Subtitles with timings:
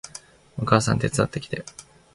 [0.57, 1.63] お母さん手伝ってきて